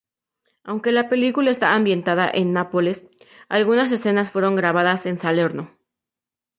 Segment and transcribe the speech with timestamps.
[0.63, 3.03] Aunque la película está ambientada en Nápoles,
[3.49, 5.77] algunas escenas fueron grabadas en Salerno.